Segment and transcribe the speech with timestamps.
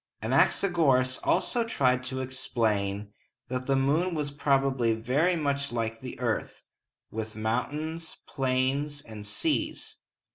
[0.23, 3.13] Anaxagoras also tried to explain
[3.49, 6.65] that the moon was probably very much like the earth,
[7.11, 9.97] with mountains, plains, and seas.